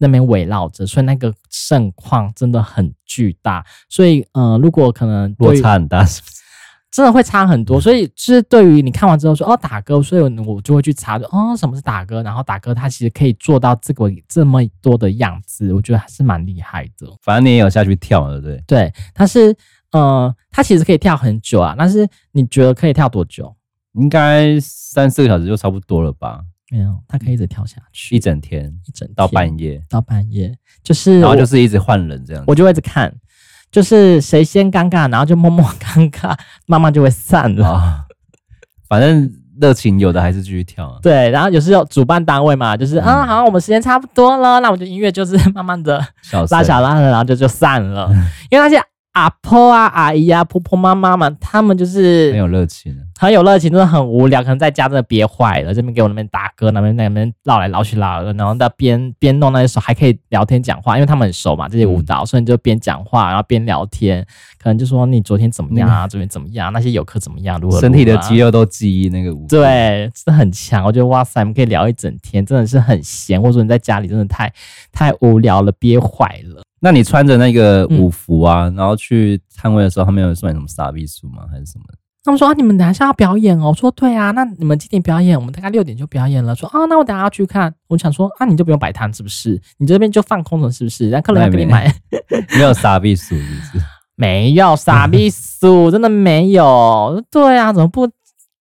[0.00, 3.64] 那边围绕着，所以那个盛况真的很巨大。
[3.88, 6.32] 所以，呃，如果可能落差很大，是不是？
[6.90, 7.80] 真的会差很多。
[7.80, 17.06] 所以，是对于你看完之后说哦打歌，所以我就会去查哦什么是打歌，然后打歌它其实可以做到这个这么多的样子，我觉得还是蛮厉害的。
[17.22, 18.64] 反正你也有下去跳了，对不对？
[18.66, 19.56] 对，它是。
[19.92, 23.54] 嗯，它其实可以跳很久啊，但是你觉得可以跳多久？
[23.94, 26.40] 应该三四个小时就差不多了吧？
[26.70, 33.12] 没有，它可以一直跳下去，一整天，一整天到半夜，到半夜，就是然后就是一直换人这样子，我就会一直看，
[33.72, 37.66] 就是谁先尴尬，然后就默默尴尬，慢慢就会散了。
[37.66, 37.80] 哦、
[38.86, 40.96] 反正热情有的还是继续跳。
[41.02, 45.98] 对，然后有时候主办单位嘛，就是、嗯、啊，好，我们时间差不多了，那我就音乐就是慢慢的
[46.50, 48.10] 拉小拉的，然后就就散了，
[48.50, 48.80] 因为那些。
[49.12, 64.24] 阿婆啊，阿姨啊，婆婆妈妈们，他们就是很有热情，很有热情，真的很无聊，可能在家真的憋坏了，这边给我那边打歌，那边那边绕来绕去绕，然后在边边弄那些手，还可以聊天讲话，因为他们很熟嘛，这些舞蹈，嗯、所以你就边讲话，然后边聊天，
[64.62, 74.52] 可能就说你昨天怎么样啊，昨天怎么样，那些游客怎么样，如何，如何、啊、身体的肌肉都记忆那个舞，对，真的很强，我觉得哇塞，我们可以聊一整天，真的是很闲，或者说你在家里真的太
[74.92, 76.62] 太无聊了，憋坏了。
[76.80, 81.44] 那你穿着那个舞服啊，嗯、然后去摊位的时候，他们有送你什么傻逼书吗？
[81.50, 81.84] 还是什么？
[82.24, 83.68] 他们说啊，你们等下要表演哦。
[83.68, 85.38] 我说对啊，那你们几点表演？
[85.38, 86.54] 我们大概六点就表演了。
[86.54, 87.74] 说啊，那我等下要去看。
[87.88, 89.60] 我想说啊，你就不用摆摊是不是？
[89.78, 91.08] 你这边就放空了是不是？
[91.08, 91.92] 让客人来给你买。
[92.54, 93.34] 没有傻逼书？
[94.14, 97.24] 没有傻逼书， 真的没有。
[97.30, 98.08] 对啊，怎么不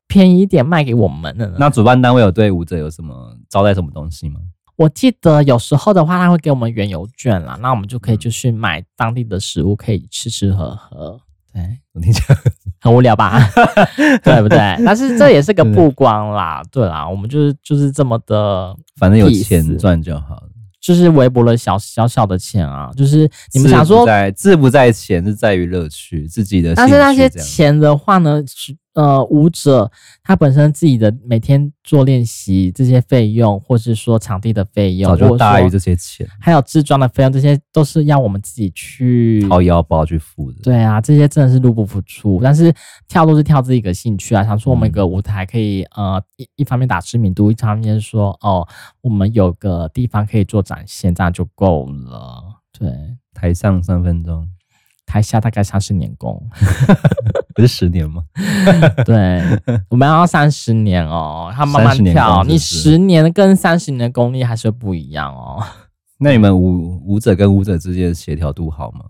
[0.08, 1.52] 便宜一点卖给我们呢？
[1.60, 4.40] 那主办单位有对舞者有什么招待什么东西吗？
[4.78, 11.20] 我记得有时候的话，他会给我们原油券啦，那我们就可以就去买当地的食物，可以吃吃喝喝。
[11.52, 11.64] 对，
[11.94, 12.38] 我听起来
[12.80, 13.40] 很无聊吧？
[14.24, 14.58] 对不对？
[14.86, 26.76] 但是这也是个曝光啦，对啦，我们就是就是这么的，反正有钱赚就好了，就是微薄了小小小的钱啊，就是你们想说，在志不在钱，是在于乐趣，自己的。
[26.76, 28.44] 但是那些钱的话呢？
[28.98, 29.92] 呃，舞者
[30.24, 40.58] 他本身自己的每天做练习这些费用，或是说场地的费用，早就大于这些钱，还有制装的费用，这些都是要我们自己去掏腰包去付的。
[40.64, 42.40] 对啊，这些真的是入不敷出。
[42.42, 42.74] 但是
[43.08, 48.68] 跳都是跳自己的兴趣啊，想说我们一个舞台可以、嗯、呃一一方面打知名度，一方面说哦，
[49.02, 52.44] 我们有个地方可以做展现，这样就够了。
[52.76, 52.92] 对，
[53.36, 54.50] 台上三分钟。
[55.08, 56.40] 台下大概三十年功，
[57.56, 58.22] 不是十年吗？
[59.06, 59.42] 对，
[59.90, 65.64] 我们要三十年哦，他慢慢跳，你十年跟三十年的功力还是不一样哦。
[66.20, 69.06] 那你们舞舞者跟舞者之间的协调度好吗？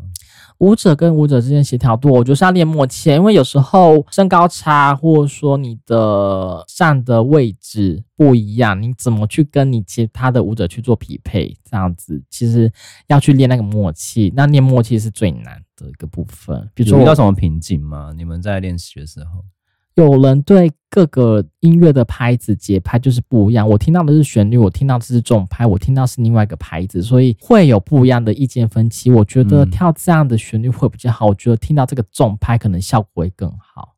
[0.60, 11.56] 舞者跟舞者之间协调度，我觉得是要练默契，因为有时候身高差，或者说你的站的位置不一样，你怎么去跟你其他的舞者去做匹配？
[11.70, 12.72] 这样子其实
[13.08, 16.70] 要去练那个默契，那练默契是最难的一个部分。
[16.74, 18.12] 比如说遇到什么瓶颈吗？
[18.18, 19.46] 你们在练习的时候？
[19.96, 29.10] 有人对各个音乐的拍子节拍就是不一样，我听到的是旋律，我听到的是重拍，我听到是另外一个拍子，所以会有不一样的意见分歧。
[29.10, 33.96] 我觉得跳这样的旋律会比较好，我觉得听到这个重拍可能效果会更好。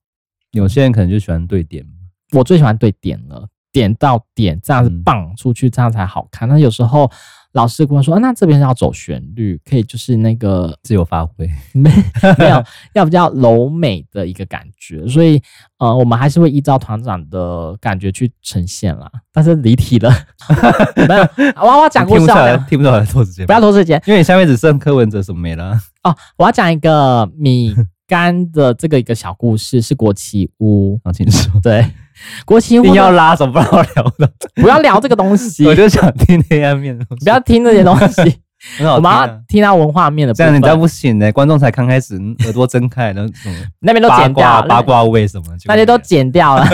[0.52, 1.86] 有些人可能就喜欢对点，
[2.32, 6.48] 我最喜欢对点了，点到点这样子棒出去，这样才好看。
[6.48, 7.12] 那有时候。
[7.54, 11.90] 老师跟我说，那这边要走旋律，可以就是那个自由发挥， 没
[12.38, 15.42] 没有要比较柔美的一个感觉，所以
[15.80, 19.10] 呃，我们还是会依照团长的感觉去呈现啦。
[19.34, 20.12] 但是离题了，
[21.08, 21.22] 没有，
[21.62, 22.28] 我要讲故事，
[22.70, 25.72] 听不出来拖时间，不要拖时间，因为你下面只剩柯文哲什么没了？
[26.04, 26.16] 哦。
[26.38, 27.76] 我要讲一个米
[28.08, 31.86] 干的这个一个小故事，是国旗屋， 好清楚，对。
[32.46, 34.32] 国旗屋一定要拉，怎么不要聊的？
[34.62, 37.26] 不要聊这个东西，我就想听黑暗面的东西。
[37.26, 38.22] 不要听这些东西，
[38.78, 40.48] 很好听啊、我们要听到文化面的部分。
[40.48, 43.34] 这样你再不行呢，观众才刚开始耳朵睁开，那种
[43.80, 45.46] 那边都剪掉了，八卦为什么？
[45.66, 46.66] 那些都剪掉了。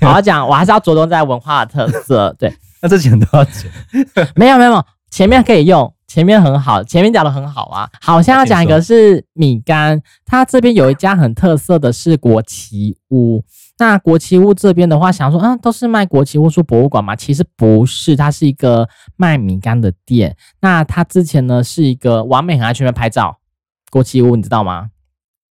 [0.00, 2.34] 好好讲，我还是要着重在文化的特色。
[2.38, 3.70] 对，那这剪都要剪？
[4.34, 7.88] 没有没有，前面可以用，前面很好，前面讲的很好啊。
[8.00, 13.44] 好，现在要讲一个是米干，它这边有一家很特色的是国旗屋。
[13.80, 17.16] 那国旗屋这边的话，想说，啊，都是卖国旗屋说博物馆嘛？
[17.16, 20.36] 其实不是，它是一个卖米干的店。
[20.60, 23.38] 那它之前呢是一个完美很爱去那拍照，
[23.90, 24.90] 国旗屋你知道吗？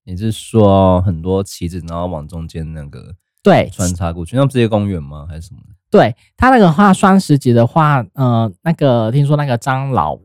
[0.05, 5.27] 你是说很多旗子，然后往中间那个对穿插过去，那不是一个公园吗？
[5.27, 5.61] 还是什么？
[5.91, 10.19] 对，它那个话双十节的话，呃，那个听说那个张老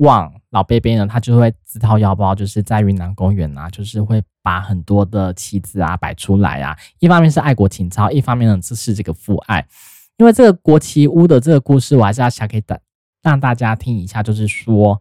[0.00, 6.76] 旺老贝贝呢，他就会自掏腰包，就是在云南公园啊，就是会把很多的旗子啊摆出来啊。
[6.98, 9.66] 一方面是爱国情操，一方面呢就是这个父爱。
[10.18, 12.78] 因为这个国旗屋的这个故事，我还是要讲给大
[13.22, 15.00] 让大家听一下，就是说，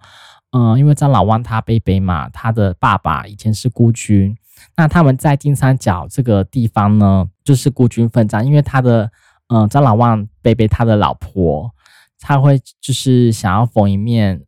[0.52, 4.36] 嗯、因为张老旺他贝贝嘛，他的爸爸以前是孤军，
[4.76, 9.12] 那他们在金三角这个地方呢，就是孤军奋战，因为他的
[9.48, 11.72] 嗯、张老旺贝贝他的老婆，
[12.20, 14.44] 他会就是想要缝一面。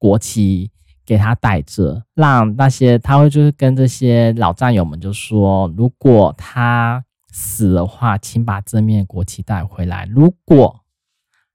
[0.00, 0.70] 国旗
[1.04, 10.80] 给他带着，让那些他会就是跟这些老战友们就说，如果他死的话，请把这面国旗带回来；如果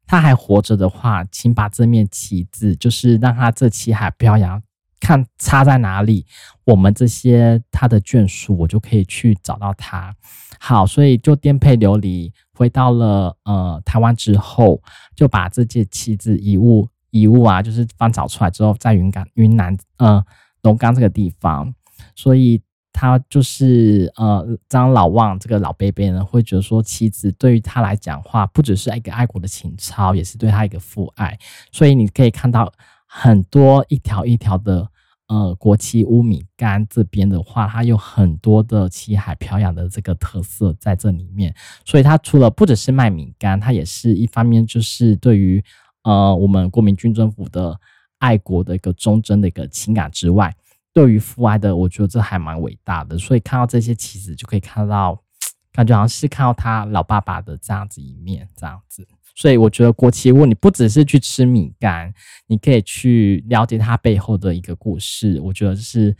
[0.05, 4.61] 他还活着的话，请把这面旗子，就是让他这旗海飘扬，
[4.99, 6.27] 看插在哪里，
[6.65, 10.15] 我们这些他的眷属，我就可以去找到他。
[10.59, 14.79] 好，所以就颠沛流离回到了呃台湾之后，
[15.15, 16.87] 就把这件旗子遗物。
[17.15, 20.21] 遗物啊，就是翻找出来之后，在云冈、云南、呃
[20.63, 21.73] 龙岗这个地方，
[22.13, 22.61] 所以
[22.91, 31.39] 他就是呃张老望这个老伯伯呢，会觉得说，妻子对于他来讲话，不只是一个爱国的情操，也是对他一个父爱。
[31.71, 32.69] 所以你可以看到
[33.07, 34.85] 很多一条一条的
[35.27, 41.55] 呃国旗乌米干这边的话，它有很多的旗海飘扬的这个特色在这里面。
[41.85, 45.63] 所以它除了不只是卖米干，它也是一方面就是对于。
[46.05, 47.77] 呃，我们国民军政府的
[48.19, 50.55] 爱国的一个忠贞的一个情感之外，
[50.93, 53.17] 对于父爱的，我觉得这还蛮伟大的。
[53.17, 55.21] 所以看到这些旗子，就可以看到，
[55.73, 59.05] 感觉好像是看到他老爸爸的这样子一面，这样子。
[59.35, 62.13] 所以我觉得国旗屋，你不只是去吃米干，
[62.47, 65.41] 你可以去了解它背后的一个故事。
[65.41, 66.15] 我觉得是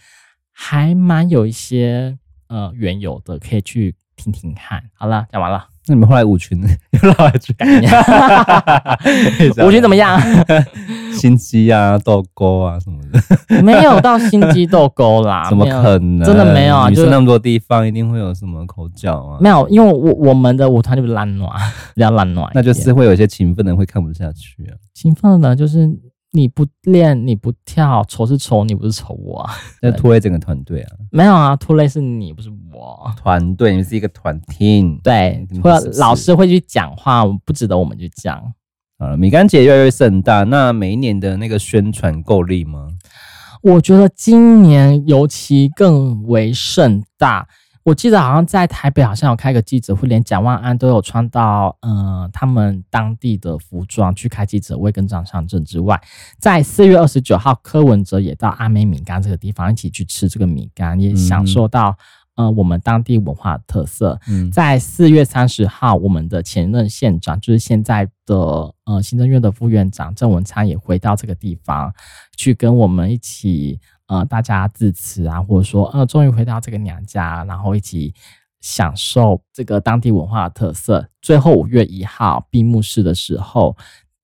[0.51, 2.17] 还蛮有一些
[2.47, 3.95] 呃缘由的，可以去
[4.31, 4.81] 听听看。
[4.93, 5.65] 好了，讲完了。
[5.87, 6.59] 那你们后来舞群
[6.91, 8.97] 又绕来去干呀？
[9.65, 10.19] 舞群怎么样？
[11.13, 15.47] 心机啊，斗勾啊什么的，没有到心机斗勾啦。
[15.47, 16.23] 怎么可能？
[16.23, 16.89] 真的没有啊！
[16.89, 19.37] 就是那么多地方，一定会有什么口角啊？
[19.39, 21.49] 没有，因为我我们的舞团就是烂暖，
[21.93, 24.73] 比较烂暖，那就是会有一些勤奋的人会看不下去啊。
[24.93, 25.89] 勤奋的就是。
[26.31, 29.53] 你不练，你不跳，丑是丑，你不是丑我啊。
[29.81, 30.91] 那拖累整个团队啊？
[31.09, 33.11] 没有啊，拖累是你，不是我。
[33.15, 35.01] 团队，你们是一个团 team。
[35.01, 38.53] 对，或者老师会去讲话，不值得我们去讲。
[38.97, 42.87] 啊，米干节越来越盛大，那每一年的那个宣传够力吗？
[43.61, 47.47] 我觉得今年尤其更为盛大。
[47.83, 56.01] 我记得好像在台北，好像有开个记者会，连蒋万安都有穿到呃他们当地的服装去开记者会跟张善政之外，
[56.39, 61.95] 在四月二十九号，柯文哲也到阿美米干这个地方一起去吃这个米干，也享受到
[62.35, 64.19] 呃我们当地文化特色。
[64.27, 68.35] 嗯，在四月三十号，我们的前任县长就是现在的
[68.85, 71.93] 呃行政院的副院长郑文灿也回到这个地方
[72.37, 73.79] 去跟我们一起。
[74.07, 78.13] 呃，大家致辞啊，或者说，呃，终于回到这个娘家，然后一起
[78.61, 81.09] 享受这个当地文化的特色。
[81.23, 83.75] 最后五月一号闭幕式的时候，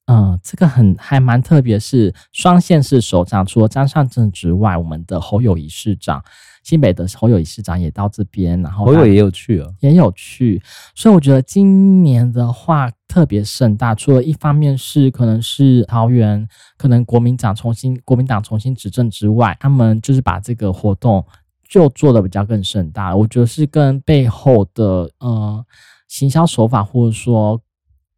[0.06, 6.24] 嗯、呃，这个很还蛮特别，是双县市首长，除了张善政之外，我们的侯友谊市长。
[6.64, 10.62] 新北的侯友宜市长也到这边，然后侯友宜也有去啊，也有去，
[10.96, 13.96] 所以我觉得今年的话特别盛大。
[13.96, 16.48] 除了一方面是可能是桃园，
[16.78, 21.26] 可能国民党重新国民党重新执政之外，他们就是把这个活动
[21.68, 23.16] 就做的比较更盛大。
[23.16, 25.66] 我觉得是跟背后的呃
[26.08, 27.60] 行销手法或者说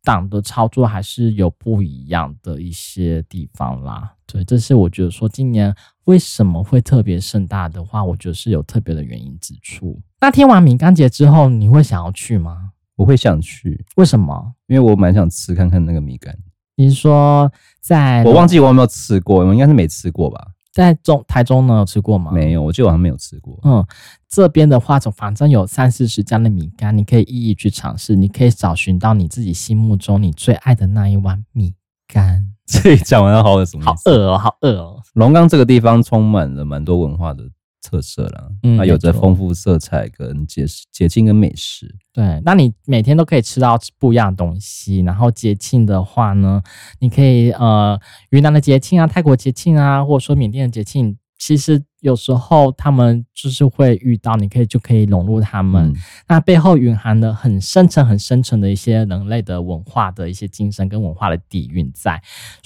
[0.04, 4.14] 党的操作还是有不一样的一些地方啦。
[4.26, 5.74] 对，这是我觉得说今年。
[6.06, 10.00] 为什么会特别盛大的话，我觉得是有特别的原因之处。
[10.22, 12.72] 那听完米干节之后，你会想要去吗？
[12.96, 13.84] 我会想去。
[13.96, 14.54] 为什么？
[14.68, 16.38] 因为我蛮想吃看看那个米干。
[16.76, 17.52] 你是说
[17.82, 18.24] 在？
[18.24, 20.48] 我忘记我有没有吃过，我应该是没吃过吧？
[20.72, 22.32] 在中台中呢，有吃过吗？
[22.32, 23.60] 没有，我记得我好像没有吃过。
[23.64, 23.86] 嗯，
[24.28, 31.76] 这边的话，总反正有三四十家的米干，你可以一一去尝试，你可以找寻到你自己心目中你最爱的那一碗米
[32.08, 32.48] 干。
[32.66, 33.86] 这里讲完了，好饿什么？
[33.86, 35.03] 好饿哦，好饿哦！
[35.14, 37.44] 龙岗这个地方充满了蛮多文化的
[37.82, 41.94] 特色啦，嗯，它有着丰富色彩跟节节庆跟美食。
[42.14, 45.02] 对，那你每天都可以吃到不一样的东西。
[45.02, 46.62] 然后节庆的话呢，
[47.00, 48.00] 你可以呃，
[48.30, 51.18] 云南的节庆啊，泰国节庆啊，或者说缅甸的节庆。
[51.38, 55.96] 其实有时候他们就是会遇到，你可以就可以融入他们，嗯、
[56.28, 62.22] 那背后蕴含了很深层、很深层的一些人类的文化的一些精神跟文化的底蕴在。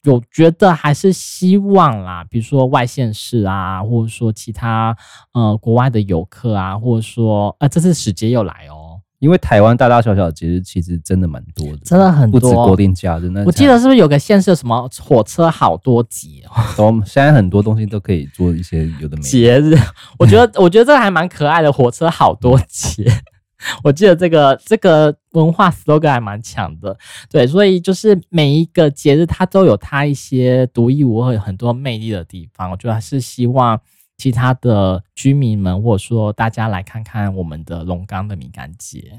[0.05, 4.97] 我觉得还是希望啦，比如说外县市啊，或者说其他
[5.33, 8.86] 呃国外的游客啊，或者说呃这次时节又来哦。
[9.19, 13.29] 因为台湾大大小小的节日其实真的蛮多的，真的很多，不止国定假日。
[13.29, 16.61] 那我记得是不是有个县市有什么火车好多节哦？
[16.77, 19.75] 都现在很多东西都可以做一些有的没的节日。
[20.19, 23.11] 我觉得我觉得这个还蛮可爱的，火车好多节。
[23.83, 26.95] 我记得这个这个文化 slogan 还蛮强的，
[27.27, 32.69] 对，所以就是每一个节日它都有它一些独一无二、很多魅力的地方。
[32.69, 33.81] 我觉得还是希望。
[34.17, 39.13] 其他的居民们，或者说大家来看看我们的龙岗的米干节。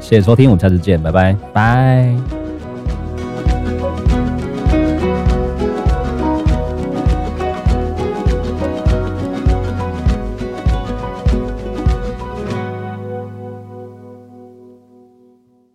[0.00, 2.41] 谢谢收听，我们下次见，拜拜，拜。